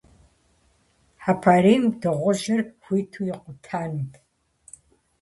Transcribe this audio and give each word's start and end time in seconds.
Хьэпарийм 1.21 1.83
дыгъужьыр 2.01 2.61
хуиту 2.83 3.23
икъутэнут. 3.31 4.13